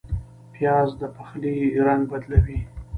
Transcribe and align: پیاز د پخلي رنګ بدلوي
پیاز 0.53 0.89
د 1.01 1.01
پخلي 1.15 1.57
رنګ 1.85 2.01
بدلوي 2.11 2.59